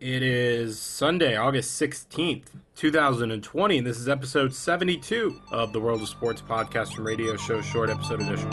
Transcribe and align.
It 0.00 0.22
is 0.22 0.78
Sunday, 0.78 1.34
August 1.34 1.82
16th, 1.82 2.44
2020, 2.76 3.78
and 3.78 3.84
this 3.84 3.98
is 3.98 4.08
episode 4.08 4.54
72 4.54 5.40
of 5.50 5.72
the 5.72 5.80
World 5.80 6.00
of 6.00 6.08
Sports 6.08 6.40
podcast 6.40 6.96
and 6.96 7.04
radio 7.04 7.36
show, 7.36 7.60
short 7.60 7.90
episode 7.90 8.22
edition. 8.22 8.48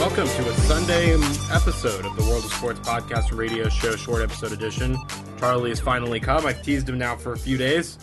Welcome 0.00 0.26
to 0.26 0.48
a 0.48 0.54
Sunday 0.54 1.12
episode 1.52 2.06
of 2.06 2.16
the 2.16 2.26
World 2.30 2.46
of 2.46 2.52
Sports 2.54 2.80
podcast 2.80 3.28
and 3.28 3.38
radio 3.38 3.68
show, 3.68 3.94
short 3.94 4.22
episode 4.22 4.52
edition. 4.52 4.96
Charlie 5.38 5.70
has 5.70 5.80
finally 5.80 6.20
come. 6.20 6.46
I've 6.46 6.62
teased 6.62 6.88
him 6.88 6.98
now 6.98 7.16
for 7.16 7.32
a 7.32 7.38
few 7.38 7.56
days. 7.56 7.98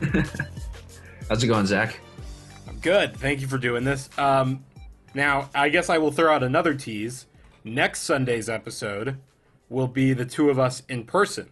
How's 1.28 1.42
it 1.42 1.46
going, 1.46 1.66
Zach? 1.66 1.98
I'm 2.68 2.78
good. 2.78 3.16
Thank 3.16 3.40
you 3.40 3.46
for 3.46 3.58
doing 3.58 3.84
this. 3.84 4.08
Um, 4.18 4.64
now, 5.14 5.50
I 5.54 5.68
guess 5.68 5.90
I 5.90 5.98
will 5.98 6.12
throw 6.12 6.34
out 6.34 6.42
another 6.42 6.74
tease. 6.74 7.26
Next 7.64 8.02
Sunday's 8.02 8.48
episode 8.48 9.18
will 9.68 9.88
be 9.88 10.12
the 10.12 10.24
two 10.24 10.50
of 10.50 10.58
us 10.58 10.82
in 10.88 11.04
person 11.04 11.50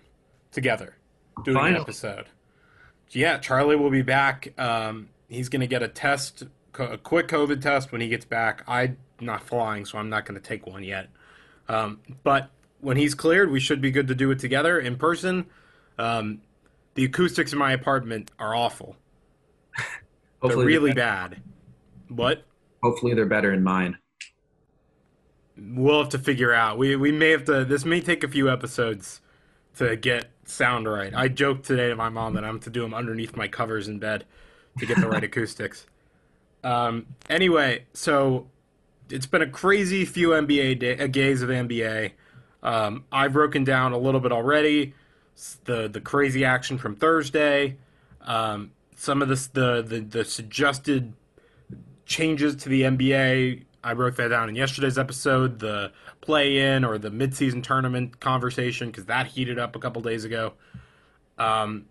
together 0.52 0.96
doing 1.44 1.58
an 1.58 1.76
episode. 1.76 2.26
Yeah, 3.10 3.38
Charlie 3.38 3.76
will 3.76 3.90
be 3.90 4.02
back. 4.02 4.52
Um, 4.58 5.08
he's 5.28 5.48
going 5.48 5.60
to 5.60 5.66
get 5.66 5.82
a 5.82 5.88
test, 5.88 6.44
a 6.78 6.98
quick 6.98 7.28
COVID 7.28 7.60
test 7.60 7.92
when 7.92 8.00
he 8.00 8.08
gets 8.08 8.24
back. 8.24 8.62
I'm 8.68 8.98
not 9.20 9.42
flying, 9.42 9.84
so 9.84 9.98
I'm 9.98 10.08
not 10.08 10.26
going 10.26 10.40
to 10.40 10.46
take 10.46 10.66
one 10.66 10.84
yet. 10.84 11.08
Um, 11.68 12.00
but 12.22 12.50
when 12.80 12.96
he's 12.96 13.14
cleared, 13.14 13.50
we 13.50 13.60
should 13.60 13.80
be 13.80 13.90
good 13.90 14.08
to 14.08 14.14
do 14.14 14.30
it 14.30 14.38
together 14.38 14.78
in 14.78 14.96
person. 14.96 15.46
Um, 15.98 16.40
the 16.94 17.04
acoustics 17.04 17.52
in 17.52 17.58
my 17.58 17.72
apartment 17.72 18.30
are 18.38 18.54
awful. 18.54 18.96
They're 20.42 20.56
really 20.56 20.92
they're, 20.92 21.04
bad. 21.04 21.42
What? 22.08 22.44
Hopefully 22.82 23.12
they're 23.12 23.26
better 23.26 23.52
in 23.52 23.62
mine. 23.62 23.98
We'll 25.58 26.00
have 26.00 26.08
to 26.10 26.18
figure 26.18 26.54
out. 26.54 26.78
We 26.78 26.96
we 26.96 27.12
may 27.12 27.28
have 27.30 27.44
to. 27.44 27.66
This 27.66 27.84
may 27.84 28.00
take 28.00 28.24
a 28.24 28.28
few 28.28 28.50
episodes 28.50 29.20
to 29.76 29.96
get 29.96 30.30
sound 30.46 30.88
right. 30.88 31.12
I 31.14 31.28
joked 31.28 31.66
today 31.66 31.88
to 31.88 31.96
my 31.96 32.08
mom 32.08 32.32
that 32.34 32.44
I'm 32.44 32.58
to 32.60 32.70
do 32.70 32.80
them 32.80 32.94
underneath 32.94 33.36
my 33.36 33.48
covers 33.48 33.86
in 33.86 33.98
bed 33.98 34.24
to 34.78 34.86
get 34.86 34.98
the 34.98 35.08
right 35.08 35.22
acoustics. 35.30 35.86
Um. 36.64 37.04
Anyway, 37.28 37.84
so 37.92 38.48
it's 39.10 39.26
been 39.26 39.42
a 39.42 39.48
crazy 39.48 40.06
few 40.06 40.30
NBA 40.30 40.78
day, 40.78 40.98
uh, 40.98 41.06
days 41.06 41.42
of 41.42 41.50
NBA. 41.50 42.12
Um, 42.62 43.04
I've 43.10 43.32
broken 43.32 43.64
down 43.64 43.92
a 43.92 43.98
little 43.98 44.20
bit 44.20 44.32
already. 44.32 44.94
The 45.64 45.88
the 45.88 46.00
crazy 46.00 46.44
action 46.44 46.78
from 46.78 46.96
Thursday. 46.96 47.76
Um, 48.20 48.72
some 48.96 49.22
of 49.22 49.28
this 49.28 49.46
the 49.46 49.82
the, 49.82 50.00
the 50.00 50.24
suggested 50.24 51.14
changes 52.04 52.56
to 52.56 52.68
the 52.68 52.82
NBA. 52.82 53.64
I 53.82 53.94
broke 53.94 54.16
that 54.16 54.28
down 54.28 54.50
in 54.50 54.56
yesterday's 54.56 54.98
episode. 54.98 55.58
The 55.58 55.92
play-in 56.20 56.84
or 56.84 56.98
the 56.98 57.10
midseason 57.10 57.62
tournament 57.62 58.20
conversation 58.20 58.88
because 58.88 59.06
that 59.06 59.26
heated 59.26 59.58
up 59.58 59.74
a 59.74 59.78
couple 59.78 60.02
days 60.02 60.24
ago. 60.24 60.52
Um, 61.38 61.86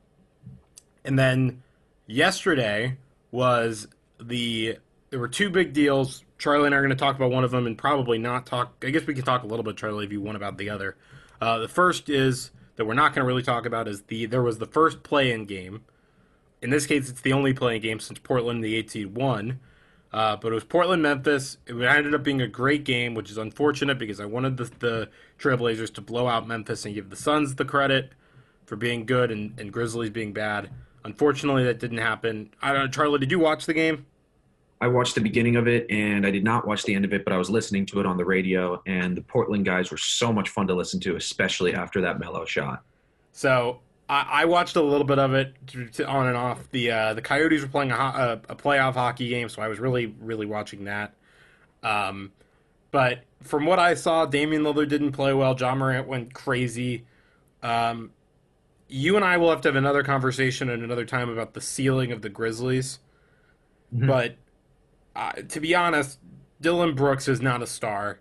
and 1.03 1.17
then 1.17 1.63
yesterday 2.05 2.97
was 3.31 3.87
the 4.21 4.77
there 5.09 5.19
were 5.19 5.27
two 5.27 5.49
big 5.49 5.73
deals. 5.73 6.23
Charlie 6.39 6.65
and 6.65 6.73
I 6.73 6.79
are 6.79 6.81
going 6.81 6.89
to 6.89 6.95
talk 6.95 7.17
about 7.17 7.31
one 7.31 7.43
of 7.43 7.51
them 7.51 7.67
and 7.67 7.77
probably 7.77 8.17
not 8.17 8.45
talk. 8.45 8.83
I 8.83 8.89
guess 8.89 9.05
we 9.05 9.13
can 9.13 9.25
talk 9.25 9.43
a 9.43 9.47
little 9.47 9.63
bit, 9.63 9.77
Charlie, 9.77 10.05
if 10.05 10.11
you 10.11 10.21
want 10.21 10.37
about 10.37 10.57
the 10.57 10.69
other. 10.69 10.95
Uh, 11.39 11.59
the 11.59 11.67
first 11.67 12.09
is 12.09 12.51
that 12.77 12.85
we're 12.85 12.93
not 12.93 13.13
going 13.13 13.23
to 13.23 13.27
really 13.27 13.43
talk 13.43 13.65
about 13.65 13.87
is 13.87 14.03
the 14.03 14.25
there 14.25 14.41
was 14.41 14.57
the 14.57 14.65
first 14.65 15.03
play-in 15.03 15.45
game. 15.45 15.83
In 16.61 16.69
this 16.69 16.85
case, 16.85 17.09
it's 17.09 17.21
the 17.21 17.33
only 17.33 17.53
play-in 17.53 17.81
game 17.81 17.99
since 17.99 18.19
Portland, 18.19 18.63
the 18.63 18.75
eight 18.75 18.89
seed, 18.89 19.15
won. 19.15 19.59
Uh, 20.11 20.37
but 20.37 20.51
it 20.51 20.55
was 20.55 20.63
Portland 20.63 21.03
Memphis. 21.03 21.57
It 21.67 21.75
ended 21.75 22.15
up 22.15 22.23
being 22.23 22.41
a 22.41 22.47
great 22.47 22.83
game, 22.83 23.13
which 23.13 23.29
is 23.29 23.37
unfortunate 23.37 23.99
because 23.99 24.19
I 24.19 24.25
wanted 24.25 24.57
the, 24.57 24.71
the 24.79 25.09
Trailblazers 25.37 25.93
to 25.95 26.01
blow 26.01 26.27
out 26.27 26.47
Memphis 26.47 26.85
and 26.85 26.95
give 26.95 27.09
the 27.09 27.15
Suns 27.15 27.55
the 27.55 27.65
credit 27.65 28.13
for 28.65 28.75
being 28.75 29.05
good 29.05 29.29
and, 29.29 29.59
and 29.59 29.71
Grizzlies 29.71 30.09
being 30.09 30.33
bad. 30.33 30.69
Unfortunately, 31.03 31.63
that 31.65 31.79
didn't 31.79 31.99
happen. 31.99 32.49
I 32.61 32.73
don't 32.73 32.85
know, 32.85 32.91
Charlie, 32.91 33.19
did 33.19 33.29
you 33.29 33.39
watch 33.39 33.65
the 33.65 33.73
game? 33.73 34.05
I 34.81 34.87
watched 34.87 35.15
the 35.15 35.21
beginning 35.21 35.57
of 35.57 35.67
it 35.67 35.85
and 35.89 36.25
I 36.25 36.31
did 36.31 36.43
not 36.43 36.65
watch 36.65 36.83
the 36.83 36.95
end 36.95 37.03
of 37.03 37.13
it, 37.13 37.25
but 37.25 37.33
I 37.33 37.37
was 37.37 37.49
listening 37.49 37.85
to 37.87 37.99
it 37.99 38.05
on 38.05 38.15
the 38.17 38.23
radio. 38.23 38.81
And 38.85 39.15
the 39.17 39.21
Portland 39.21 39.65
guys 39.65 39.91
were 39.91 39.97
so 39.97 40.31
much 40.31 40.49
fun 40.49 40.67
to 40.67 40.73
listen 40.73 40.99
to, 41.01 41.15
especially 41.17 41.73
after 41.73 41.99
that 42.01 42.19
Melo 42.19 42.45
shot. 42.45 42.83
So 43.33 43.81
I, 44.07 44.25
I 44.29 44.45
watched 44.45 44.77
a 44.77 44.81
little 44.81 45.05
bit 45.05 45.19
of 45.19 45.33
it 45.33 45.53
on 46.07 46.27
and 46.27 46.37
off. 46.37 46.69
The 46.71 46.91
uh, 46.91 47.13
the 47.13 47.21
Coyotes 47.21 47.61
were 47.61 47.67
playing 47.67 47.91
a, 47.91 47.95
ho- 47.95 48.39
a, 48.47 48.53
a 48.53 48.55
playoff 48.55 48.93
hockey 48.93 49.27
game, 49.29 49.49
so 49.49 49.61
I 49.61 49.67
was 49.67 49.79
really 49.79 50.15
really 50.19 50.45
watching 50.45 50.85
that. 50.85 51.13
Um, 51.83 52.31
but 52.91 53.19
from 53.43 53.65
what 53.65 53.79
I 53.79 53.93
saw, 53.93 54.25
Damian 54.25 54.63
Lillard 54.63 54.89
didn't 54.89 55.11
play 55.11 55.33
well. 55.33 55.55
Ja 55.59 55.75
Morant 55.75 56.07
went 56.07 56.33
crazy. 56.33 57.05
Um, 57.61 58.11
you 58.87 59.15
and 59.15 59.23
I 59.23 59.37
will 59.37 59.49
have 59.51 59.61
to 59.61 59.67
have 59.67 59.75
another 59.75 60.03
conversation 60.03 60.69
at 60.69 60.79
another 60.79 61.05
time 61.05 61.29
about 61.29 61.53
the 61.53 61.61
ceiling 61.61 62.11
of 62.11 62.21
the 62.21 62.29
Grizzlies. 62.29 62.99
Mhm. 63.93 64.07
But 64.07 64.35
uh, 65.19 65.33
to 65.33 65.59
be 65.59 65.75
honest, 65.75 66.17
Dillon 66.61 66.95
Brooks 66.95 67.27
is 67.27 67.41
not 67.41 67.61
a 67.61 67.67
star. 67.67 68.19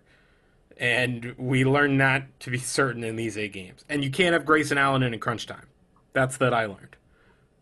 And 0.77 1.33
we 1.37 1.65
learned 1.65 1.99
that 2.01 2.39
to 2.41 2.51
be 2.51 2.57
certain 2.57 3.03
in 3.03 3.15
these 3.15 3.37
eight 3.37 3.53
games. 3.53 3.83
And 3.89 4.03
you 4.03 4.11
can't 4.11 4.33
have 4.33 4.45
Grayson 4.45 4.77
Allen 4.77 5.03
in 5.03 5.13
in 5.13 5.19
crunch 5.19 5.45
time. 5.45 5.67
That's 6.13 6.37
that 6.37 6.53
I 6.53 6.65
learned. 6.65 6.95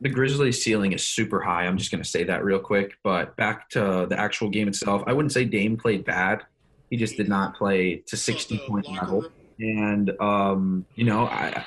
The 0.02 0.10
Grizzlies 0.10 0.64
ceiling 0.64 0.92
is 0.92 1.06
super 1.06 1.40
high. 1.40 1.66
I'm 1.66 1.78
just 1.78 1.92
going 1.92 2.04
to 2.04 2.10
say 2.10 2.24
that 2.26 2.44
real 2.44 2.60
quick. 2.60 2.98
But 3.04 3.36
back 3.36 3.70
to 3.72 4.06
the 4.10 4.20
actual 4.20 4.50
game 4.50 4.68
itself, 4.68 5.04
I 5.08 5.14
wouldn't 5.14 5.32
say 5.32 5.46
Dame 5.46 5.78
played 5.78 6.06
bad. 6.06 6.44
He 6.90 6.98
just 6.98 7.18
did 7.18 7.28
not 7.28 7.56
play 7.56 8.04
to 8.08 8.18
60 8.18 8.60
point 8.68 8.88
level. 8.92 9.26
And, 9.60 10.12
um, 10.22 10.86
you 10.96 11.04
know, 11.04 11.26
I, 11.26 11.66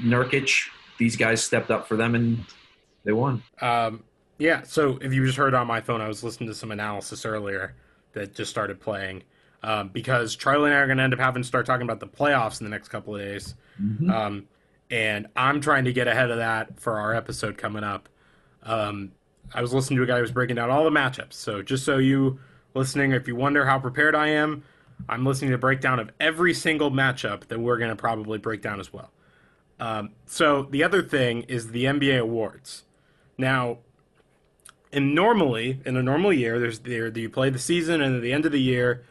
Nurkic, 0.00 0.68
these 0.98 1.16
guys 1.16 1.42
stepped 1.42 1.70
up 1.70 1.86
for 1.86 1.96
them 1.96 2.16
and 2.16 2.44
they 3.04 3.12
won. 3.12 3.42
Um, 3.60 4.02
yeah, 4.38 4.62
so 4.62 4.98
if 5.00 5.12
you 5.12 5.26
just 5.26 5.36
heard 5.36 5.54
on 5.54 5.66
my 5.66 5.80
phone, 5.80 6.00
I 6.00 6.08
was 6.08 6.22
listening 6.22 6.48
to 6.48 6.54
some 6.54 6.70
analysis 6.70 7.24
earlier 7.26 7.74
that 8.12 8.34
just 8.34 8.50
started 8.50 8.80
playing. 8.80 9.24
Um, 9.62 9.88
because 9.88 10.36
Charlie 10.36 10.70
and 10.70 10.74
I 10.74 10.80
are 10.80 10.86
going 10.86 10.98
to 10.98 11.04
end 11.04 11.12
up 11.12 11.18
having 11.18 11.42
to 11.42 11.46
start 11.46 11.66
talking 11.66 11.82
about 11.82 11.98
the 11.98 12.06
playoffs 12.06 12.60
in 12.60 12.64
the 12.64 12.70
next 12.70 12.88
couple 12.88 13.16
of 13.16 13.20
days. 13.20 13.56
Um, 14.10 14.46
and 14.90 15.26
I'm 15.34 15.60
trying 15.60 15.84
to 15.84 15.92
get 15.92 16.06
ahead 16.06 16.30
of 16.30 16.36
that 16.36 16.78
for 16.78 16.98
our 16.98 17.12
episode 17.14 17.58
coming 17.58 17.82
up. 17.82 18.08
Um, 18.62 19.12
I 19.52 19.60
was 19.60 19.72
listening 19.74 19.96
to 19.96 20.04
a 20.04 20.06
guy 20.06 20.16
who 20.16 20.22
was 20.22 20.30
breaking 20.30 20.56
down 20.56 20.70
all 20.70 20.84
the 20.84 20.90
matchups. 20.90 21.32
So 21.32 21.62
just 21.62 21.84
so 21.84 21.98
you 21.98 22.38
listening, 22.74 23.12
if 23.12 23.26
you 23.26 23.34
wonder 23.34 23.66
how 23.66 23.80
prepared 23.80 24.14
I 24.14 24.28
am, 24.28 24.62
I'm 25.08 25.26
listening 25.26 25.50
to 25.50 25.56
a 25.56 25.58
breakdown 25.58 25.98
of 25.98 26.10
every 26.20 26.54
single 26.54 26.90
matchup 26.90 27.48
that 27.48 27.58
we're 27.58 27.78
going 27.78 27.90
to 27.90 27.96
probably 27.96 28.38
break 28.38 28.62
down 28.62 28.78
as 28.78 28.92
well. 28.92 29.10
Um, 29.80 30.10
so 30.26 30.62
the 30.70 30.84
other 30.84 31.02
thing 31.02 31.42
is 31.42 31.68
the 31.68 31.84
NBA 31.84 32.20
awards. 32.20 32.84
Now, 33.36 33.78
and 34.92 35.14
normally 35.14 35.80
in 35.84 35.96
a 35.96 36.02
normal 36.02 36.32
year, 36.32 36.58
there's 36.58 36.78
there 36.80 37.08
you 37.08 37.30
play 37.30 37.50
the 37.50 37.58
season, 37.58 38.00
and 38.00 38.16
at 38.16 38.22
the 38.22 38.32
end 38.32 38.46
of 38.46 38.52
the 38.52 38.60
year, 38.60 39.04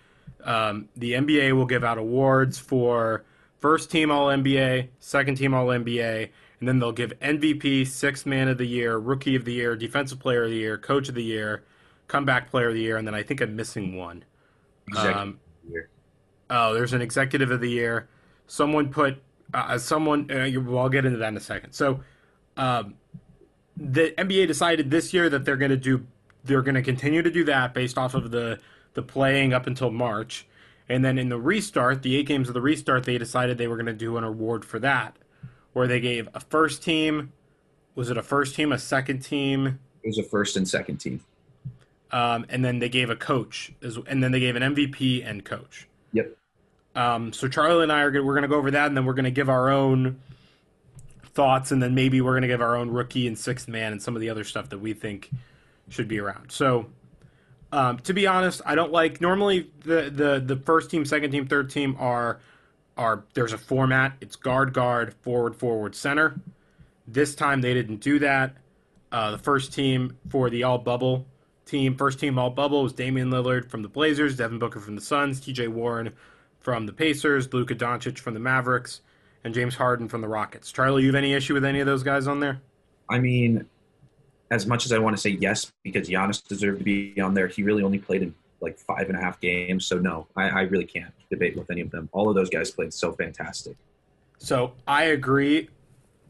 um, 0.43 0.89
the 0.95 1.13
NBA 1.13 1.53
will 1.53 1.65
give 1.65 1.83
out 1.83 1.97
awards 1.97 2.57
for 2.57 3.23
first 3.59 3.91
team 3.91 4.11
All 4.11 4.27
NBA, 4.27 4.89
second 4.99 5.35
team 5.35 5.53
All 5.53 5.67
NBA, 5.67 6.29
and 6.59 6.67
then 6.67 6.79
they'll 6.79 6.91
give 6.91 7.13
MVP, 7.19 7.85
sixth 7.85 8.25
man 8.25 8.47
of 8.47 8.57
the 8.57 8.65
year, 8.67 8.97
rookie 8.97 9.35
of 9.35 9.45
the 9.45 9.53
year, 9.53 9.75
defensive 9.75 10.19
player 10.19 10.43
of 10.45 10.49
the 10.49 10.57
year, 10.57 10.77
coach 10.77 11.09
of 11.09 11.15
the 11.15 11.23
year, 11.23 11.63
comeback 12.07 12.49
player 12.49 12.69
of 12.69 12.73
the 12.73 12.81
year, 12.81 12.97
and 12.97 13.07
then 13.07 13.13
I 13.15 13.23
think 13.23 13.41
I'm 13.41 13.55
missing 13.55 13.95
one. 13.95 14.23
Um, 14.95 15.39
year. 15.69 15.89
Oh, 16.49 16.73
there's 16.73 16.93
an 16.93 17.01
executive 17.01 17.51
of 17.51 17.59
the 17.61 17.69
year. 17.69 18.07
Someone 18.47 18.89
put 18.89 19.21
uh, 19.53 19.77
someone. 19.77 20.29
Uh, 20.31 20.43
you- 20.45 20.61
well, 20.61 20.79
I'll 20.79 20.89
get 20.89 21.05
into 21.05 21.17
that 21.19 21.27
in 21.29 21.37
a 21.37 21.41
second. 21.41 21.73
So, 21.73 21.99
um, 22.55 22.95
the 23.79 24.11
NBA 24.17 24.47
decided 24.47 24.89
this 24.91 25.13
year 25.13 25.29
that 25.29 25.45
they're 25.45 25.57
going 25.57 25.71
to 25.71 25.77
do. 25.77 26.05
They're 26.43 26.61
going 26.61 26.75
to 26.75 26.81
continue 26.81 27.21
to 27.21 27.31
do 27.31 27.43
that 27.45 27.73
based 27.73 27.97
off 27.97 28.13
of 28.13 28.31
the 28.31 28.59
the 28.93 29.03
playing 29.03 29.53
up 29.53 29.67
until 29.67 29.91
March, 29.91 30.47
and 30.89 31.05
then 31.05 31.17
in 31.19 31.29
the 31.29 31.37
restart, 31.37 32.01
the 32.01 32.15
eight 32.15 32.25
games 32.27 32.47
of 32.47 32.53
the 32.55 32.61
restart, 32.61 33.03
they 33.03 33.17
decided 33.17 33.57
they 33.57 33.67
were 33.67 33.75
going 33.75 33.85
to 33.85 33.93
do 33.93 34.17
an 34.17 34.23
award 34.23 34.65
for 34.65 34.79
that, 34.79 35.15
where 35.73 35.87
they 35.87 35.99
gave 35.99 36.27
a 36.33 36.39
first 36.39 36.81
team. 36.83 37.31
Was 37.95 38.09
it 38.09 38.17
a 38.17 38.23
first 38.23 38.55
team, 38.55 38.71
a 38.71 38.77
second 38.79 39.19
team, 39.19 39.79
It 40.03 40.07
was 40.07 40.17
a 40.19 40.23
first 40.23 40.55
and 40.57 40.67
second 40.67 40.97
team. 40.97 41.19
um, 42.11 42.45
and 42.49 42.63
then 42.63 42.79
they 42.79 42.89
gave 42.89 43.09
a 43.09 43.15
coach, 43.15 43.71
as- 43.83 43.97
and 44.07 44.23
then 44.23 44.31
they 44.31 44.39
gave 44.39 44.55
an 44.55 44.63
MVP 44.63 45.23
and 45.27 45.43
coach. 45.43 45.87
Yep. 46.13 46.35
Um, 46.95 47.33
so 47.33 47.47
Charlie 47.47 47.83
and 47.83 47.91
I 47.91 48.01
are 48.01 48.11
gonna, 48.11 48.23
we're 48.25 48.33
going 48.33 48.43
to 48.43 48.47
go 48.47 48.55
over 48.57 48.71
that, 48.71 48.87
and 48.87 48.95
then 48.97 49.05
we're 49.05 49.13
going 49.13 49.25
to 49.25 49.31
give 49.31 49.49
our 49.49 49.69
own 49.69 50.19
thoughts, 51.37 51.71
and 51.71 51.81
then 51.83 51.93
maybe 51.95 52.19
we're 52.21 52.33
going 52.33 52.47
to 52.49 52.49
give 52.49 52.61
our 52.61 52.75
own 52.75 52.89
rookie 52.89 53.27
and 53.29 53.37
sixth 53.37 53.67
man 53.69 53.91
and 53.93 54.01
some 54.01 54.15
of 54.17 54.21
the 54.21 54.29
other 54.33 54.43
stuff 54.43 54.69
that 54.71 54.79
we 54.79 54.93
think 54.93 55.29
should 55.89 56.09
be 56.09 56.19
around. 56.19 56.51
So 56.51 56.87
Um, 57.71 57.99
to 57.99 58.13
be 58.13 58.27
honest, 58.27 58.61
I 58.65 58.75
don't 58.75 58.91
like 58.93 59.21
normally 59.21 59.71
the, 59.81 60.09
the 60.21 60.31
the 60.45 60.57
first 60.57 60.89
team, 60.91 61.05
second 61.05 61.31
team, 61.31 61.47
third 61.47 61.69
team 61.69 61.95
are 61.99 62.39
are 62.97 63.25
there's 63.35 63.53
a 63.53 63.57
format. 63.57 64.13
It's 64.21 64.35
guard, 64.37 64.73
guard, 64.73 65.13
forward, 65.21 65.55
forward, 65.55 65.95
center, 65.95 66.39
This 67.07 67.35
time 67.35 67.61
they 67.61 67.73
didn't 67.73 67.97
do 68.01 68.19
that. 68.19 68.55
Uh, 69.11 69.31
the 69.31 69.37
first 69.37 69.73
team 69.73 70.17
for 70.29 70.49
the 70.49 70.63
all 70.63 70.77
bubble 70.79 71.25
team, 71.65 71.95
first 71.97 72.19
team 72.19 72.39
all 72.39 72.49
bubble 72.51 72.83
was 72.83 72.93
Damian 72.93 73.29
Lillard 73.31 73.69
from 73.69 73.81
the 73.83 73.89
Blazers, 73.89 74.37
Devin 74.37 74.59
Booker 74.59 74.79
from 74.79 74.95
the 74.95 75.01
Suns, 75.01 75.41
TJ 75.41 75.69
Warren 75.69 76.13
from 76.59 76.85
the 76.85 76.93
Pacers, 76.93 77.53
Luka 77.53 77.75
Doncic 77.75 78.19
from 78.19 78.33
the 78.33 78.39
Mavericks, 78.39 79.01
and 79.43 79.53
James 79.53 79.75
Harden 79.75 80.07
from 80.07 80.21
the 80.21 80.27
Rockets. 80.27 80.71
Charlie, 80.71 81.03
you 81.03 81.09
have 81.09 81.15
any 81.15 81.33
issue 81.33 81.53
with 81.53 81.65
any 81.65 81.79
of 81.79 81.85
those 81.85 82.03
guys 82.03 82.27
on 82.27 82.39
there? 82.39 82.61
I 83.09 83.19
mean, 83.19 83.65
as 84.51 84.65
much 84.65 84.85
as 84.85 84.91
I 84.91 84.97
want 84.97 85.15
to 85.15 85.21
say 85.21 85.31
yes, 85.31 85.71
because 85.83 86.07
Giannis 86.09 86.45
deserved 86.45 86.79
to 86.79 86.83
be 86.83 87.19
on 87.21 87.33
there, 87.33 87.47
he 87.47 87.63
really 87.63 87.83
only 87.83 87.99
played 87.99 88.23
in 88.23 88.33
like 88.61 88.79
five 88.79 89.09
and 89.09 89.17
a 89.17 89.21
half 89.21 89.39
games. 89.39 89.85
So 89.85 89.99
no, 89.99 90.27
I, 90.35 90.49
I 90.49 90.61
really 90.63 90.85
can't 90.85 91.13
debate 91.29 91.55
with 91.55 91.69
any 91.69 91.81
of 91.81 91.91
them. 91.91 92.09
All 92.11 92.29
of 92.29 92.35
those 92.35 92.49
guys 92.49 92.71
played 92.71 92.93
so 92.93 93.11
fantastic. 93.11 93.77
So 94.39 94.73
I 94.87 95.03
agree. 95.03 95.69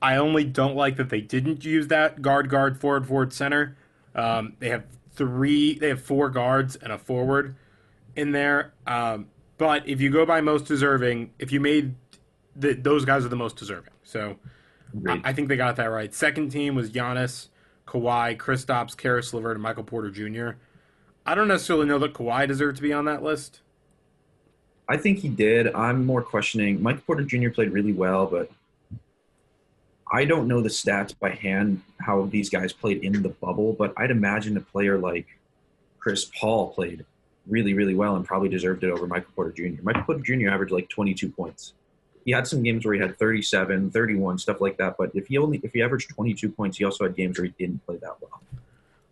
I 0.01 0.17
only 0.17 0.43
don't 0.43 0.75
like 0.75 0.97
that 0.97 1.09
they 1.09 1.21
didn't 1.21 1.65
use 1.65 1.87
that 1.87 2.21
guard, 2.21 2.49
guard, 2.49 2.79
forward, 2.79 3.07
forward, 3.07 3.33
center. 3.33 3.77
Um, 4.13 4.53
they 4.59 4.69
have 4.69 4.85
three, 5.13 5.77
they 5.77 5.89
have 5.89 6.01
four 6.01 6.29
guards 6.29 6.75
and 6.75 6.91
a 6.91 6.97
forward 6.97 7.55
in 8.15 8.31
there. 8.31 8.73
Um, 8.85 9.27
but 9.57 9.87
if 9.87 9.99
you 9.99 10.11
go 10.11 10.25
by 10.25 10.41
most 10.41 10.65
deserving, 10.65 11.31
if 11.39 11.51
you 11.51 11.59
made 11.59 11.95
those 12.57 13.05
guys 13.05 13.25
are 13.25 13.29
the 13.29 13.35
most 13.35 13.55
deserving. 13.55 13.93
So 14.03 14.37
I, 15.07 15.21
I, 15.25 15.33
think 15.33 15.47
they 15.47 15.57
got 15.57 15.75
that 15.75 15.85
right. 15.85 16.13
Second 16.13 16.49
team 16.49 16.75
was 16.75 16.89
Giannis, 16.89 17.49
Kawhi, 17.85 18.37
Kristaps, 18.37 18.95
Caris 18.95 19.33
LeVert, 19.33 19.55
and 19.55 19.63
Michael 19.63 19.83
Porter 19.83 20.09
Jr. 20.09 20.57
I 21.25 21.35
don't 21.35 21.47
necessarily 21.47 21.85
know 21.85 21.99
that 21.99 22.13
Kawhi 22.13 22.47
deserved 22.47 22.77
to 22.77 22.81
be 22.81 22.93
on 22.93 23.05
that 23.05 23.21
list. 23.21 23.61
I 24.89 24.97
think 24.97 25.19
he 25.19 25.27
did. 25.27 25.73
I'm 25.75 26.05
more 26.05 26.21
questioning. 26.21 26.81
Michael 26.81 27.03
Porter 27.05 27.23
Jr. 27.23 27.49
played 27.49 27.71
really 27.71 27.93
well, 27.93 28.25
but 28.25 28.49
I 30.11 30.23
don't 30.23 30.47
know 30.47 30.61
the 30.61 30.69
stats 30.69 31.13
by 31.17 31.31
hand 31.31 31.81
how 31.99 32.25
these 32.25 32.49
guys 32.49 32.71
played 32.71 33.03
in 33.03 33.21
the 33.21 33.29
bubble, 33.29 33.73
but 33.73 33.93
I'd 33.97 34.11
imagine 34.11 34.55
a 34.55 34.61
player 34.61 34.97
like 34.97 35.27
Chris 35.99 36.31
Paul 36.39 36.69
played 36.69 37.05
really, 37.45 37.73
really 37.73 37.95
well 37.95 38.15
and 38.15 38.25
probably 38.25 38.47
deserved 38.47 38.83
it 38.85 38.89
over 38.89 39.07
Michael 39.07 39.31
Porter 39.35 39.51
Jr. 39.51 39.81
Michael 39.83 40.03
Porter 40.03 40.21
Jr. 40.21 40.49
averaged 40.49 40.71
like 40.71 40.87
22 40.87 41.29
points. 41.29 41.73
He 42.27 42.33
had 42.33 42.45
some 42.45 42.61
games 42.61 42.85
where 42.85 42.93
he 42.93 42.99
had 42.99 43.17
37, 43.17 43.89
31, 43.89 44.37
stuff 44.37 44.59
like 44.59 44.75
that. 44.79 44.95
But 44.97 45.11
if 45.15 45.27
he 45.27 45.37
only 45.37 45.61
if 45.63 45.71
he 45.71 45.81
averaged 45.81 46.09
22 46.09 46.49
points, 46.49 46.77
he 46.77 46.83
also 46.83 47.05
had 47.05 47.15
games 47.15 47.39
where 47.39 47.45
he 47.45 47.53
didn't 47.57 47.85
play 47.85 47.95
that 48.01 48.17
well. 48.19 48.41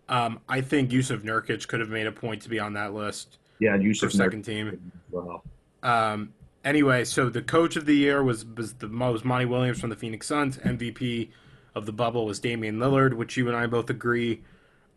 Um, 0.10 0.42
I 0.50 0.60
think 0.60 0.90
Jusuf 0.90 1.24
Nurkic 1.24 1.66
could 1.66 1.80
have 1.80 1.88
made 1.88 2.08
a 2.08 2.12
point 2.12 2.42
to 2.42 2.50
be 2.50 2.60
on 2.60 2.74
that 2.74 2.94
list. 2.94 3.38
Yeah, 3.60 3.78
Jusuf 3.78 4.00
for 4.02 4.10
second 4.10 4.44
team. 4.44 4.92
Well. 5.10 5.46
Um, 5.82 6.34
anyway, 6.66 7.06
so 7.06 7.30
the 7.30 7.42
coach 7.42 7.78
of 7.78 7.86
the 7.86 7.96
year 7.96 8.22
was 8.22 8.46
was 8.46 8.74
the 8.74 8.90
was 8.90 9.24
Monty 9.24 9.46
Williams 9.46 9.80
from 9.80 9.92
the 9.92 9.96
Phoenix 9.96 10.28
Suns. 10.28 10.58
MVP 10.58 11.30
of 11.74 11.86
the 11.86 11.94
bubble 11.94 12.26
was 12.26 12.40
Damian 12.40 12.80
Lillard, 12.80 13.14
which 13.14 13.38
you 13.38 13.48
and 13.48 13.56
I 13.56 13.66
both 13.66 13.90
agree 13.90 14.44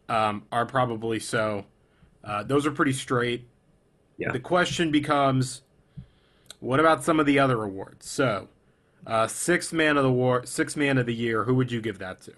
um, 0.09 0.43
are 0.51 0.67
probably 0.67 1.21
so. 1.21 1.67
Uh, 2.25 2.43
those 2.43 2.67
are 2.67 2.73
pretty 2.73 2.93
straight. 2.93 3.47
Yeah. 4.17 4.33
The 4.33 4.41
question 4.41 4.91
becomes, 4.91 5.63
what 6.61 6.81
about 6.81 7.05
some 7.05 7.21
of 7.21 7.27
the 7.27 7.39
other 7.39 7.63
awards? 7.63 8.09
So, 8.09 8.49
uh, 9.07 9.27
sixth 9.27 9.73
man 9.73 9.97
of 9.97 10.03
the 10.03 10.13
war, 10.13 10.45
sixth 10.45 10.77
man 10.77 10.99
of 10.99 11.07
the 11.07 11.15
year. 11.15 11.45
Who 11.45 11.55
would 11.55 11.71
you 11.71 11.81
give 11.81 11.99
that 11.99 12.21
to? 12.23 12.33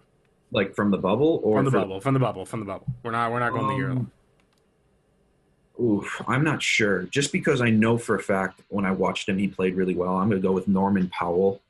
Like 0.52 0.74
from 0.74 0.90
the 0.90 0.98
bubble 0.98 1.40
or 1.42 1.58
from 1.58 1.64
the 1.64 1.70
bubble? 1.70 2.00
From 2.00 2.14
the 2.14 2.20
bubble. 2.20 2.44
From 2.44 2.60
the 2.60 2.66
bubble. 2.66 2.86
We're 3.02 3.12
not. 3.12 3.32
We're 3.32 3.40
not 3.40 3.52
going 3.52 3.64
um, 3.64 3.70
the 3.70 3.76
year. 3.76 3.90
Um, 3.90 4.10
oof, 5.80 6.22
I'm 6.26 6.44
not 6.44 6.62
sure. 6.62 7.04
Just 7.04 7.32
because 7.32 7.60
I 7.60 7.70
know 7.70 7.96
for 7.96 8.16
a 8.16 8.22
fact 8.22 8.60
when 8.68 8.84
I 8.84 8.90
watched 8.90 9.28
him, 9.28 9.38
he 9.38 9.48
played 9.48 9.74
really 9.74 9.94
well. 9.94 10.16
I'm 10.16 10.28
going 10.28 10.40
to 10.40 10.46
go 10.46 10.52
with 10.52 10.68
Norman 10.68 11.08
Powell. 11.08 11.60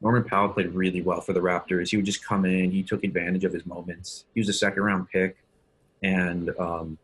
Norman 0.00 0.24
Powell 0.24 0.48
played 0.48 0.72
really 0.74 1.00
well 1.02 1.20
for 1.20 1.32
the 1.32 1.40
Raptors. 1.40 1.90
He 1.90 1.96
would 1.96 2.06
just 2.06 2.24
come 2.24 2.44
in. 2.44 2.70
He 2.70 2.82
took 2.82 3.04
advantage 3.04 3.44
of 3.44 3.52
his 3.52 3.64
moments. 3.64 4.24
He 4.34 4.40
was 4.40 4.48
a 4.48 4.52
second 4.52 4.82
round 4.82 5.08
pick, 5.10 5.36
and 6.02 6.50
um, 6.58 6.98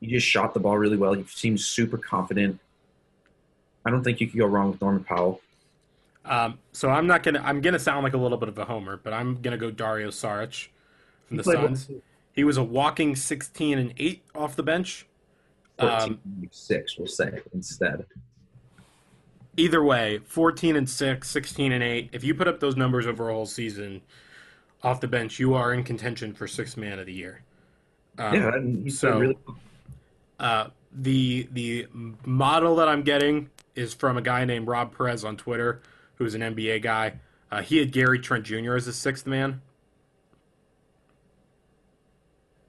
he 0.00 0.06
just 0.06 0.26
shot 0.26 0.54
the 0.54 0.60
ball 0.60 0.78
really 0.78 0.96
well. 0.96 1.12
He 1.12 1.24
seemed 1.24 1.60
super 1.60 1.98
confident. 1.98 2.58
I 3.84 3.90
don't 3.90 4.02
think 4.02 4.20
you 4.20 4.26
could 4.26 4.38
go 4.38 4.46
wrong 4.46 4.70
with 4.70 4.80
Norman 4.80 5.04
Powell. 5.04 5.40
Um, 6.24 6.58
so 6.72 6.90
I'm 6.90 7.06
not 7.06 7.22
gonna. 7.22 7.42
I'm 7.44 7.60
gonna 7.60 7.78
sound 7.78 8.04
like 8.04 8.12
a 8.12 8.18
little 8.18 8.38
bit 8.38 8.48
of 8.48 8.58
a 8.58 8.64
homer, 8.64 8.96
but 8.96 9.12
I'm 9.12 9.40
gonna 9.40 9.56
go 9.56 9.70
Dario 9.70 10.08
Saric 10.08 10.68
from 11.26 11.38
the 11.38 11.44
Suns. 11.44 11.90
He 12.32 12.44
was 12.44 12.56
a 12.56 12.62
walking 12.62 13.16
16 13.16 13.78
and 13.78 13.94
eight 13.98 14.22
off 14.34 14.54
the 14.54 14.62
bench. 14.62 15.06
14 15.80 16.12
um, 16.12 16.48
six, 16.50 16.98
we'll 16.98 17.06
say 17.06 17.40
instead. 17.52 18.04
Either 19.56 19.82
way, 19.82 20.18
14 20.18 20.76
and 20.76 20.88
6, 20.88 21.28
16 21.28 21.72
and 21.72 21.82
8. 21.82 22.10
If 22.12 22.22
you 22.22 22.32
put 22.32 22.46
up 22.46 22.60
those 22.60 22.76
numbers 22.76 23.08
over 23.08 23.28
a 23.28 23.32
whole 23.32 23.46
season 23.46 24.02
off 24.84 25.00
the 25.00 25.08
bench, 25.08 25.40
you 25.40 25.54
are 25.54 25.72
in 25.72 25.82
contention 25.82 26.32
for 26.32 26.46
sixth 26.46 26.76
man 26.76 27.00
of 27.00 27.06
the 27.06 27.12
year. 27.12 27.42
Um, 28.18 28.34
yeah, 28.34 28.90
so 28.90 29.18
really 29.18 29.38
uh, 30.38 30.68
the 30.92 31.48
the 31.52 31.86
model 32.24 32.76
that 32.76 32.88
I'm 32.88 33.02
getting 33.02 33.50
is 33.78 33.94
from 33.94 34.18
a 34.18 34.22
guy 34.22 34.44
named 34.44 34.66
Rob 34.66 34.96
Perez 34.96 35.24
on 35.24 35.36
Twitter, 35.36 35.80
who's 36.16 36.34
an 36.34 36.40
NBA 36.40 36.82
guy. 36.82 37.14
Uh, 37.50 37.62
he 37.62 37.78
had 37.78 37.92
Gary 37.92 38.18
Trent 38.18 38.44
Jr. 38.44 38.74
as 38.74 38.86
his 38.86 38.96
sixth 38.96 39.26
man. 39.26 39.62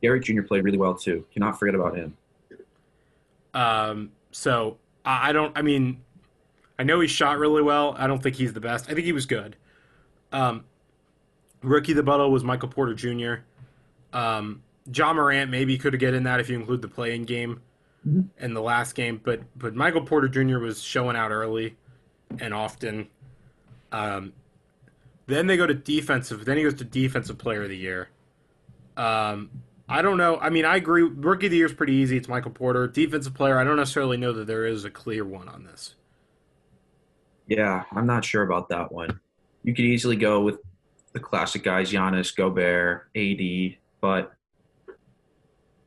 Gary 0.01 0.21
Jr. 0.21 0.43
played 0.43 0.63
really 0.63 0.77
well 0.77 0.95
too. 0.95 1.25
Cannot 1.33 1.59
forget 1.59 1.75
about 1.75 1.97
him. 1.97 2.15
Um, 3.53 4.11
so 4.31 4.77
I 5.03 5.33
don't. 5.33 5.57
I 5.57 5.61
mean, 5.61 6.01
I 6.77 6.83
know 6.83 6.99
he 6.99 7.07
shot 7.07 7.39
really 7.39 7.63
well. 7.63 7.95
I 7.97 8.07
don't 8.07 8.21
think 8.21 8.35
he's 8.35 8.53
the 8.53 8.61
best. 8.61 8.89
I 8.89 8.93
think 8.93 9.05
he 9.05 9.11
was 9.11 9.25
good. 9.25 9.57
Um, 10.31 10.63
rookie 11.61 11.93
the 11.93 12.03
bubble 12.03 12.31
was 12.31 12.43
Michael 12.43 12.69
Porter 12.69 12.93
Jr. 12.93 13.43
Um, 14.13 14.61
Ja 14.93 15.13
Morant 15.13 15.51
maybe 15.51 15.77
could 15.77 15.99
get 15.99 16.13
in 16.13 16.23
that 16.23 16.39
if 16.39 16.49
you 16.49 16.57
include 16.57 16.81
the 16.81 16.87
play-in 16.87 17.23
game 17.25 17.61
mm-hmm. 18.07 18.21
in 18.43 18.53
the 18.53 18.61
last 18.61 18.93
game, 18.93 19.19
but 19.23 19.41
but 19.55 19.75
Michael 19.75 20.01
Porter 20.01 20.27
Jr. 20.27 20.59
was 20.59 20.81
showing 20.81 21.15
out 21.15 21.31
early 21.31 21.75
and 22.39 22.53
often. 22.53 23.07
Um, 23.91 24.33
then 25.27 25.47
they 25.47 25.57
go 25.57 25.67
to 25.67 25.73
defensive. 25.73 26.45
Then 26.45 26.57
he 26.57 26.63
goes 26.63 26.73
to 26.75 26.83
defensive 26.83 27.37
player 27.37 27.63
of 27.63 27.69
the 27.69 27.77
year. 27.77 28.09
Um, 28.97 29.49
I 29.87 30.01
don't 30.01 30.17
know. 30.17 30.37
I 30.37 30.49
mean, 30.49 30.65
I 30.65 30.75
agree. 30.75 31.03
Rookie 31.03 31.47
of 31.47 31.51
the 31.51 31.57
year 31.57 31.65
is 31.65 31.73
pretty 31.73 31.93
easy. 31.93 32.17
It's 32.17 32.27
Michael 32.27 32.51
Porter. 32.51 32.87
Defensive 32.87 33.33
player, 33.33 33.57
I 33.57 33.63
don't 33.63 33.77
necessarily 33.77 34.17
know 34.17 34.33
that 34.33 34.45
there 34.47 34.65
is 34.65 34.85
a 34.85 34.89
clear 34.89 35.25
one 35.25 35.47
on 35.47 35.63
this. 35.63 35.95
Yeah, 37.47 37.83
I'm 37.91 38.05
not 38.05 38.23
sure 38.23 38.43
about 38.43 38.69
that 38.69 38.91
one. 38.91 39.19
You 39.63 39.73
could 39.73 39.85
easily 39.85 40.15
go 40.15 40.41
with 40.41 40.59
the 41.13 41.19
classic 41.19 41.63
guys, 41.63 41.91
Giannis, 41.91 42.35
Gobert, 42.35 43.09
AD, 43.15 43.77
but 44.01 44.33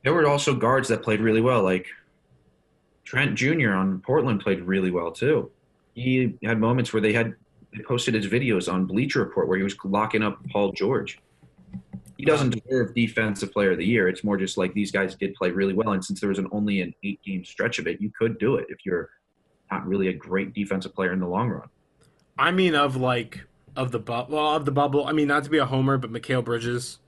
there 0.02 0.12
were 0.12 0.26
also 0.26 0.54
guards 0.54 0.88
that 0.88 1.02
played 1.02 1.20
really 1.20 1.40
well, 1.40 1.62
like 1.62 1.86
Trent 3.04 3.34
Jr. 3.34 3.72
on 3.72 4.00
Portland 4.00 4.40
played 4.40 4.62
really 4.62 4.90
well 4.90 5.10
too. 5.10 5.50
He 5.94 6.34
had 6.42 6.58
moments 6.58 6.92
where 6.92 7.02
they 7.02 7.12
had 7.12 7.34
posted 7.86 8.14
his 8.14 8.26
videos 8.26 8.72
on 8.72 8.86
Bleacher 8.86 9.20
Report 9.20 9.48
where 9.48 9.58
he 9.58 9.64
was 9.64 9.76
locking 9.84 10.22
up 10.22 10.38
Paul 10.50 10.72
George. 10.72 11.18
He 12.16 12.24
doesn't 12.24 12.50
deserve 12.50 12.94
Defensive 12.94 13.52
Player 13.52 13.72
of 13.72 13.78
the 13.78 13.84
Year. 13.84 14.08
It's 14.08 14.22
more 14.22 14.36
just 14.36 14.56
like 14.56 14.72
these 14.74 14.92
guys 14.92 15.16
did 15.16 15.34
play 15.34 15.50
really 15.50 15.72
well, 15.72 15.92
and 15.92 16.04
since 16.04 16.20
there 16.20 16.28
was 16.28 16.38
an 16.38 16.46
only 16.52 16.80
an 16.80 16.94
eight 17.02 17.20
game 17.24 17.44
stretch 17.44 17.78
of 17.80 17.88
it, 17.88 18.00
you 18.00 18.12
could 18.16 18.38
do 18.38 18.56
it 18.56 18.66
if 18.68 18.78
you're 18.84 19.10
not 19.72 19.86
really 19.86 20.08
a 20.08 20.12
great 20.12 20.54
defensive 20.54 20.94
player 20.94 21.12
in 21.12 21.18
the 21.18 21.26
long 21.26 21.48
run. 21.48 21.68
I 22.38 22.52
mean, 22.52 22.76
of 22.76 22.94
like 22.94 23.44
of 23.74 23.90
the 23.90 23.98
bubble, 23.98 24.36
well, 24.36 24.54
of 24.54 24.64
the 24.66 24.70
bubble. 24.70 25.04
I 25.06 25.12
mean, 25.12 25.26
not 25.26 25.42
to 25.44 25.50
be 25.50 25.58
a 25.58 25.66
homer, 25.66 25.98
but 25.98 26.12
Mikal 26.12 26.44
Bridges. 26.44 26.98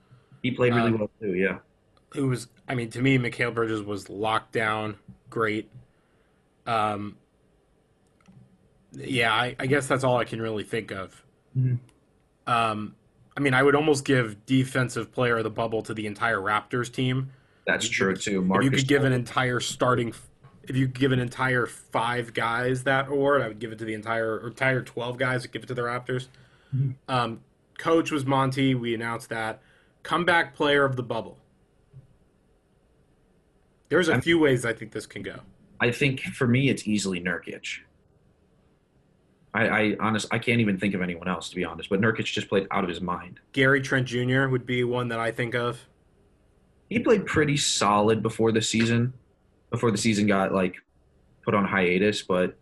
He 0.43 0.51
played 0.51 0.73
really 0.75 0.91
uh, 0.91 0.97
well 0.97 1.09
too. 1.21 1.33
Yeah 1.33 1.59
it 2.15 2.21
was 2.21 2.47
I 2.67 2.75
mean 2.75 2.89
to 2.91 3.01
me 3.01 3.17
Mikal 3.17 3.53
Bridges 3.53 3.81
was 3.81 4.09
locked 4.09 4.53
down 4.53 4.97
great. 5.29 5.69
Um 6.65 7.17
yeah, 8.93 9.33
I, 9.33 9.55
I 9.59 9.65
guess 9.65 9.87
that's 9.87 10.03
all 10.03 10.17
I 10.17 10.23
can 10.23 10.41
really 10.41 10.63
think 10.63 10.91
of. 10.91 11.23
Mm-hmm. 11.57 11.75
Um 12.51 12.95
I 13.35 13.39
mean 13.39 13.53
I 13.53 13.63
would 13.63 13.75
almost 13.75 14.05
give 14.05 14.45
defensive 14.45 15.11
player 15.11 15.37
of 15.37 15.43
the 15.43 15.49
bubble 15.49 15.81
to 15.83 15.93
the 15.93 16.07
entire 16.07 16.39
Raptors 16.39 16.91
team. 16.91 17.31
That's 17.65 17.87
true 17.87 18.15
too. 18.15 18.41
Marcus 18.41 18.67
if 18.67 18.71
you 18.71 18.77
could 18.77 18.87
give 18.87 19.03
an 19.03 19.13
entire 19.13 19.59
starting 19.59 20.13
if 20.67 20.75
you 20.75 20.87
could 20.87 20.99
give 20.99 21.11
an 21.11 21.19
entire 21.19 21.65
five 21.65 22.33
guys 22.33 22.83
that 22.83 23.07
award, 23.07 23.41
I 23.41 23.47
would 23.47 23.59
give 23.59 23.71
it 23.71 23.79
to 23.79 23.85
the 23.85 23.93
entire 23.93 24.39
or 24.39 24.47
entire 24.47 24.81
twelve 24.81 25.17
guys. 25.17 25.43
I'd 25.43 25.51
give 25.51 25.63
it 25.63 25.67
to 25.67 25.73
the 25.73 25.83
Raptors. 25.83 26.27
Mm-hmm. 26.75 26.91
Um, 27.07 27.41
coach 27.77 28.11
was 28.11 28.25
Monty. 28.25 28.75
We 28.75 28.93
announced 28.93 29.29
that. 29.29 29.61
Comeback 30.03 30.55
player 30.55 30.85
of 30.85 30.95
the 30.95 31.03
bubble. 31.03 31.37
There's 33.89 34.09
a 34.09 34.13
I'm, 34.13 34.21
few 34.21 34.39
ways 34.39 34.65
I 34.65 34.73
think 34.73 34.91
this 34.91 35.05
can 35.05 35.21
go. 35.21 35.39
I 35.79 35.91
think 35.91 36.21
for 36.21 36.47
me, 36.47 36.69
it's 36.69 36.87
easily 36.87 37.19
Nurkic. 37.19 37.79
I, 39.53 39.67
I 39.67 39.97
honest, 39.99 40.27
I 40.31 40.39
can't 40.39 40.59
even 40.59 40.77
think 40.77 40.93
of 40.95 41.01
anyone 41.01 41.27
else 41.27 41.49
to 41.49 41.55
be 41.55 41.63
honest. 41.63 41.89
But 41.89 42.01
Nurkic 42.01 42.25
just 42.25 42.49
played 42.49 42.67
out 42.71 42.83
of 42.83 42.89
his 42.89 43.01
mind. 43.01 43.39
Gary 43.53 43.81
Trent 43.81 44.07
Jr. 44.07 44.47
would 44.47 44.65
be 44.65 44.83
one 44.83 45.07
that 45.09 45.19
I 45.19 45.31
think 45.31 45.55
of. 45.55 45.79
He 46.89 46.99
played 46.99 47.25
pretty 47.25 47.57
solid 47.57 48.21
before 48.21 48.51
the 48.51 48.61
season, 48.61 49.13
before 49.71 49.91
the 49.91 49.97
season 49.97 50.27
got 50.27 50.53
like 50.53 50.75
put 51.43 51.53
on 51.53 51.65
hiatus. 51.65 52.21
But 52.21 52.57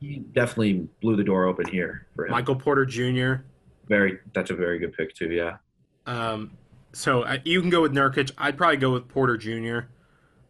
he 0.00 0.18
definitely 0.18 0.88
blew 1.00 1.16
the 1.16 1.24
door 1.24 1.44
open 1.44 1.66
here 1.68 2.06
for 2.16 2.26
him. 2.26 2.32
Michael 2.32 2.56
Porter 2.56 2.86
Jr. 2.86 3.44
Very, 3.86 4.18
that's 4.34 4.50
a 4.50 4.54
very 4.54 4.78
good 4.78 4.94
pick 4.94 5.14
too. 5.14 5.30
Yeah. 5.30 5.58
Um, 6.06 6.52
so 6.92 7.26
you 7.44 7.60
can 7.60 7.70
go 7.70 7.82
with 7.82 7.92
Nurkic. 7.92 8.30
I'd 8.38 8.56
probably 8.56 8.78
go 8.78 8.92
with 8.92 9.08
Porter 9.08 9.36
Jr. 9.36 9.88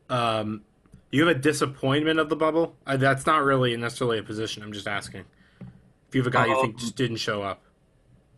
Um, 0.09 0.63
you 1.17 1.27
have 1.27 1.37
a 1.37 1.41
disappointment 1.41 2.19
of 2.21 2.29
the 2.29 2.37
bubble? 2.37 2.77
Uh, 2.87 2.97
that's 2.97 3.27
not 3.27 3.45
really 3.45 3.77
necessarily 3.77 4.19
a 4.19 4.23
position. 4.23 4.63
I'm 4.63 4.73
just 4.73 4.89
asking. 4.89 5.25
If 6.09 6.15
you 6.15 6.21
have 6.23 6.27
a 6.29 6.31
guy 6.31 6.47
you 6.47 6.57
think 6.57 6.75
Um, 6.75 6.79
just 6.79 6.97
didn't 6.97 7.17
show 7.19 7.43
up. 7.43 7.63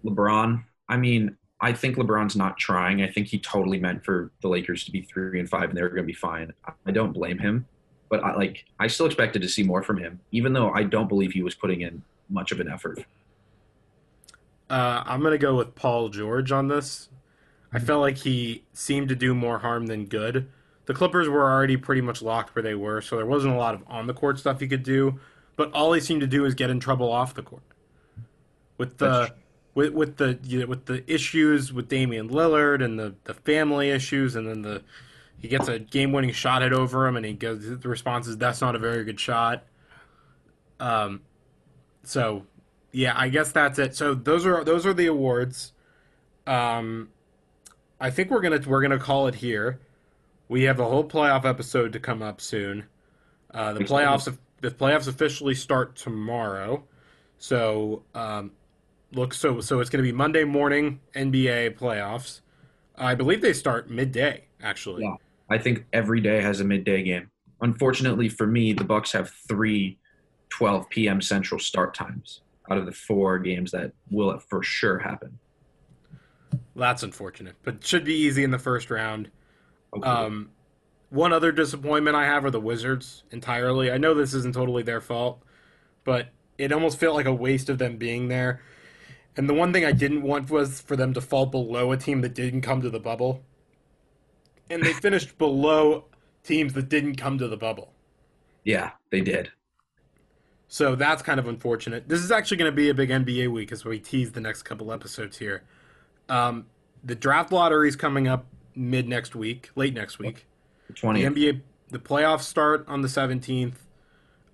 LeBron. 0.04 0.64
I 0.88 0.96
mean, 0.96 1.36
I 1.60 1.72
think 1.72 1.96
LeBron's 1.96 2.36
not 2.36 2.58
trying. 2.58 3.02
I 3.02 3.10
think 3.10 3.28
he 3.28 3.38
totally 3.38 3.78
meant 3.78 4.04
for 4.04 4.32
the 4.42 4.48
Lakers 4.48 4.84
to 4.84 4.92
be 4.92 5.02
three 5.02 5.40
and 5.40 5.48
five, 5.48 5.68
and 5.70 5.76
they 5.76 5.82
were 5.82 5.88
going 5.88 6.02
to 6.02 6.06
be 6.06 6.12
fine. 6.12 6.52
I 6.86 6.90
don't 6.92 7.12
blame 7.12 7.38
him, 7.38 7.66
but 8.08 8.22
I 8.22 8.34
like. 8.34 8.64
I 8.78 8.86
still 8.88 9.06
expected 9.06 9.42
to 9.42 9.48
see 9.48 9.62
more 9.62 9.82
from 9.82 9.98
him, 9.98 10.20
even 10.32 10.52
though 10.52 10.70
I 10.70 10.84
don't 10.84 11.08
believe 11.08 11.32
he 11.32 11.42
was 11.42 11.54
putting 11.54 11.80
in 11.80 12.02
much 12.28 12.52
of 12.52 12.60
an 12.60 12.68
effort. 12.68 13.00
Uh, 14.68 15.02
I'm 15.06 15.22
gonna 15.22 15.38
go 15.38 15.54
with 15.56 15.74
Paul 15.74 16.08
George 16.08 16.50
on 16.52 16.68
this. 16.68 17.08
I 17.72 17.78
felt 17.78 18.00
like 18.00 18.18
he 18.18 18.64
seemed 18.72 19.08
to 19.10 19.16
do 19.16 19.34
more 19.34 19.60
harm 19.60 19.86
than 19.86 20.06
good. 20.06 20.50
The 20.86 20.94
Clippers 20.94 21.28
were 21.28 21.42
already 21.50 21.76
pretty 21.76 22.00
much 22.00 22.22
locked 22.22 22.54
where 22.54 22.62
they 22.62 22.74
were, 22.74 23.00
so 23.00 23.16
there 23.16 23.26
wasn't 23.26 23.54
a 23.54 23.56
lot 23.56 23.74
of 23.74 23.82
on 23.88 24.06
the 24.06 24.14
court 24.14 24.38
stuff 24.38 24.60
he 24.60 24.68
could 24.68 24.82
do. 24.82 25.18
But 25.56 25.72
all 25.72 25.92
he 25.92 26.00
seemed 26.00 26.20
to 26.20 26.26
do 26.26 26.44
is 26.44 26.54
get 26.54 26.70
in 26.70 26.80
trouble 26.80 27.10
off 27.10 27.34
the 27.34 27.42
court. 27.42 27.62
With 28.78 28.98
the 28.98 29.08
That's- 29.08 29.30
with 29.74 29.92
with 29.92 30.16
the 30.16 30.38
you 30.44 30.60
know, 30.60 30.66
with 30.66 30.86
the 30.86 31.02
issues 31.12 31.72
with 31.72 31.88
Damian 31.88 32.28
Lillard 32.30 32.82
and 32.84 32.98
the, 32.98 33.14
the 33.24 33.34
family 33.34 33.90
issues, 33.90 34.36
and 34.36 34.48
then 34.48 34.62
the 34.62 34.82
he 35.38 35.48
gets 35.48 35.68
a 35.68 35.78
game 35.78 36.12
winning 36.12 36.32
shot 36.32 36.62
hit 36.62 36.72
over 36.72 37.06
him, 37.06 37.16
and 37.16 37.26
he 37.26 37.32
goes 37.34 37.78
the 37.78 37.88
response 37.88 38.26
is 38.26 38.38
that's 38.38 38.60
not 38.60 38.74
a 38.74 38.78
very 38.78 39.04
good 39.04 39.20
shot. 39.20 39.64
Um, 40.80 41.22
so 42.04 42.46
yeah, 42.92 43.12
I 43.16 43.28
guess 43.28 43.52
that's 43.52 43.78
it. 43.78 43.94
So 43.96 44.14
those 44.14 44.46
are 44.46 44.64
those 44.64 44.86
are 44.86 44.94
the 44.94 45.06
awards. 45.06 45.72
Um, 46.46 47.10
I 48.00 48.10
think 48.10 48.30
we're 48.30 48.40
gonna 48.40 48.60
we're 48.66 48.82
gonna 48.82 48.98
call 48.98 49.26
it 49.26 49.36
here. 49.36 49.80
We 50.48 50.62
have 50.64 50.78
a 50.80 50.84
whole 50.84 51.04
playoff 51.04 51.44
episode 51.44 51.92
to 51.92 52.00
come 52.00 52.22
up 52.22 52.40
soon. 52.40 52.84
Uh, 53.52 53.72
the 53.72 53.84
playoffs 53.84 54.36
the 54.60 54.70
playoffs 54.70 55.08
officially 55.08 55.54
start 55.54 55.96
tomorrow. 55.96 56.84
So 57.38 58.02
um, 58.14 58.52
look, 59.12 59.34
so 59.34 59.60
so 59.60 59.80
it's 59.80 59.90
gonna 59.90 60.02
be 60.02 60.12
Monday 60.12 60.44
morning 60.44 61.00
NBA 61.14 61.78
playoffs. 61.78 62.40
I 62.96 63.14
believe 63.14 63.42
they 63.42 63.52
start 63.52 63.90
midday. 63.90 64.44
Actually, 64.62 65.02
Yeah. 65.04 65.16
I 65.50 65.58
think 65.58 65.84
every 65.92 66.20
day 66.20 66.40
has 66.40 66.60
a 66.60 66.64
midday 66.64 67.02
game. 67.02 67.30
Unfortunately 67.60 68.28
for 68.28 68.46
me, 68.46 68.72
the 68.72 68.84
Bucks 68.84 69.12
have 69.12 69.30
three 69.48 69.98
12 70.50 70.88
p.m. 70.88 71.20
Central 71.20 71.58
start 71.58 71.94
times 71.94 72.40
out 72.70 72.78
of 72.78 72.86
the 72.86 72.92
four 72.92 73.38
games 73.38 73.70
that 73.72 73.92
will 74.10 74.38
for 74.38 74.62
sure 74.62 74.98
happen. 74.98 75.38
that's 76.74 77.02
unfortunate, 77.02 77.54
but 77.62 77.84
should 77.84 78.04
be 78.04 78.14
easy 78.14 78.44
in 78.44 78.50
the 78.50 78.58
first 78.58 78.90
round. 78.90 79.30
Hopefully. 79.92 80.14
Um, 80.14 80.50
one 81.10 81.32
other 81.32 81.52
disappointment 81.52 82.16
I 82.16 82.24
have 82.24 82.44
are 82.44 82.50
the 82.50 82.60
Wizards 82.60 83.24
entirely. 83.30 83.90
I 83.90 83.98
know 83.98 84.14
this 84.14 84.34
isn't 84.34 84.54
totally 84.54 84.82
their 84.82 85.00
fault, 85.00 85.42
but 86.04 86.28
it 86.58 86.72
almost 86.72 86.98
felt 86.98 87.14
like 87.14 87.26
a 87.26 87.34
waste 87.34 87.68
of 87.68 87.78
them 87.78 87.96
being 87.96 88.28
there. 88.28 88.60
And 89.36 89.48
the 89.48 89.54
one 89.54 89.72
thing 89.72 89.84
I 89.84 89.92
didn't 89.92 90.22
want 90.22 90.50
was 90.50 90.80
for 90.80 90.96
them 90.96 91.12
to 91.14 91.20
fall 91.20 91.46
below 91.46 91.92
a 91.92 91.96
team 91.96 92.22
that 92.22 92.34
didn't 92.34 92.62
come 92.62 92.80
to 92.82 92.90
the 92.90 92.98
bubble. 92.98 93.44
And 94.70 94.82
they 94.82 94.92
finished 94.94 95.38
below 95.38 96.06
teams 96.42 96.72
that 96.72 96.88
didn't 96.88 97.16
come 97.16 97.38
to 97.38 97.48
the 97.48 97.56
bubble. 97.56 97.92
yeah, 98.64 98.92
they 99.10 99.20
did. 99.20 99.50
So 100.68 100.96
that's 100.96 101.22
kind 101.22 101.38
of 101.38 101.46
unfortunate. 101.46 102.08
This 102.08 102.20
is 102.20 102.32
actually 102.32 102.56
going 102.56 102.70
to 102.70 102.74
be 102.74 102.88
a 102.88 102.94
big 102.94 103.10
NBA 103.10 103.52
week 103.52 103.70
as 103.70 103.84
we 103.84 104.00
tease 104.00 104.32
the 104.32 104.40
next 104.40 104.62
couple 104.62 104.92
episodes 104.92 105.38
here. 105.38 105.62
Um, 106.28 106.66
the 107.04 107.14
draft 107.14 107.52
lottery 107.52 107.88
is 107.88 107.94
coming 107.94 108.26
up 108.26 108.46
mid 108.76 109.08
next 109.08 109.34
week, 109.34 109.70
late 109.74 109.94
next 109.94 110.18
week. 110.18 110.46
The 110.86 110.92
The 111.14 111.24
NBA, 111.24 111.60
the 111.88 111.98
playoffs 111.98 112.42
start 112.42 112.84
on 112.86 113.02
the 113.02 113.08
seventeenth. 113.08 113.86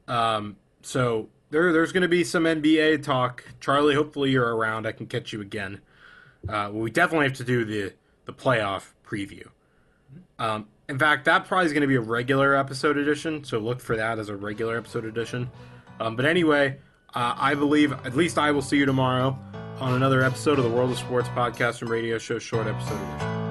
Um, 0.08 0.56
so 0.82 1.28
there, 1.50 1.72
there's 1.72 1.92
going 1.92 2.02
to 2.02 2.08
be 2.08 2.24
some 2.24 2.44
NBA 2.44 3.02
talk. 3.02 3.44
Charlie, 3.60 3.94
hopefully 3.94 4.30
you're 4.30 4.56
around. 4.56 4.86
I 4.86 4.92
can 4.92 5.06
catch 5.06 5.32
you 5.32 5.40
again. 5.40 5.80
Uh, 6.48 6.70
we 6.72 6.90
definitely 6.90 7.26
have 7.26 7.36
to 7.36 7.44
do 7.44 7.64
the 7.64 7.92
the 8.24 8.32
playoff 8.32 8.92
preview. 9.06 9.46
Um, 10.38 10.68
in 10.88 10.98
fact, 10.98 11.24
that 11.26 11.46
probably 11.46 11.66
is 11.66 11.72
going 11.72 11.82
to 11.82 11.86
be 11.86 11.96
a 11.96 12.00
regular 12.00 12.54
episode 12.54 12.96
edition. 12.96 13.44
So 13.44 13.58
look 13.58 13.80
for 13.80 13.96
that 13.96 14.18
as 14.18 14.28
a 14.28 14.36
regular 14.36 14.76
episode 14.76 15.04
edition. 15.04 15.50
Um, 16.00 16.16
but 16.16 16.24
anyway, 16.24 16.78
uh, 17.14 17.34
I 17.36 17.54
believe 17.54 17.92
at 17.92 18.16
least 18.16 18.38
I 18.38 18.50
will 18.50 18.62
see 18.62 18.78
you 18.78 18.86
tomorrow 18.86 19.38
on 19.80 19.94
another 19.94 20.22
episode 20.22 20.58
of 20.58 20.64
the 20.64 20.70
World 20.70 20.90
of 20.90 20.98
Sports 20.98 21.28
podcast 21.28 21.80
and 21.80 21.90
radio 21.90 22.18
show, 22.18 22.38
short 22.38 22.66
episode 22.66 23.00
edition. 23.00 23.41